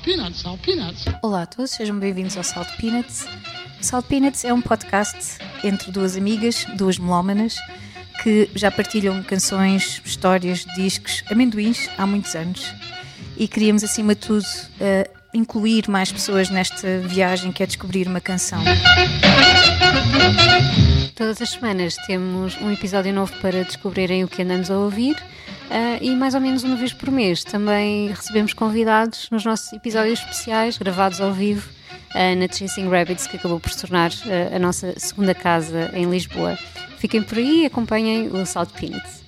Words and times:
Peanuts, 0.00 0.40
Salt 0.40 0.60
Peanuts. 0.60 1.04
Olá 1.22 1.42
a 1.42 1.46
todos, 1.46 1.70
sejam 1.70 1.98
bem-vindos 1.98 2.36
ao 2.36 2.42
Salt 2.42 2.68
Peanuts. 2.76 3.26
Salt 3.80 4.06
Peanuts 4.06 4.44
é 4.44 4.52
um 4.52 4.60
podcast 4.62 5.38
entre 5.62 5.90
duas 5.90 6.16
amigas, 6.16 6.64
duas 6.76 6.98
melómanas, 6.98 7.56
que 8.22 8.48
já 8.54 8.70
partilham 8.70 9.22
canções, 9.22 10.00
histórias, 10.04 10.64
discos, 10.76 11.22
amendoins 11.30 11.90
há 11.98 12.06
muitos 12.06 12.34
anos. 12.34 12.72
E 13.36 13.48
queríamos, 13.48 13.82
acima 13.82 14.14
de 14.14 14.20
tudo, 14.20 14.44
uh, 14.44 15.10
incluir 15.34 15.88
mais 15.88 16.12
pessoas 16.12 16.48
nesta 16.50 17.00
viagem 17.00 17.52
que 17.52 17.62
é 17.62 17.66
descobrir 17.66 18.06
uma 18.06 18.20
canção. 18.20 18.62
Todas 21.14 21.40
as 21.40 21.50
semanas 21.50 21.96
temos 22.06 22.56
um 22.60 22.70
episódio 22.70 23.12
novo 23.12 23.32
para 23.40 23.64
descobrirem 23.64 24.24
o 24.24 24.28
que 24.28 24.42
andamos 24.42 24.70
a 24.70 24.78
ouvir. 24.78 25.16
Uh, 25.72 25.96
e 26.02 26.14
mais 26.14 26.34
ou 26.34 26.40
menos 26.40 26.62
uma 26.64 26.76
vez 26.76 26.92
por 26.92 27.10
mês 27.10 27.42
também 27.42 28.08
recebemos 28.08 28.52
convidados 28.52 29.30
nos 29.30 29.42
nossos 29.42 29.72
episódios 29.72 30.18
especiais, 30.18 30.76
gravados 30.76 31.18
ao 31.18 31.32
vivo 31.32 31.66
uh, 32.14 32.38
na 32.38 32.46
Chasing 32.46 32.90
Rabbits, 32.90 33.26
que 33.26 33.38
acabou 33.38 33.58
por 33.58 33.72
se 33.72 33.80
tornar 33.80 34.10
uh, 34.10 34.54
a 34.54 34.58
nossa 34.58 34.92
segunda 34.98 35.34
casa 35.34 35.90
em 35.94 36.04
Lisboa. 36.04 36.58
Fiquem 36.98 37.22
por 37.22 37.38
aí 37.38 37.62
e 37.62 37.66
acompanhem 37.66 38.28
o 38.28 38.44
Salt 38.44 38.68
Peanuts. 38.78 39.22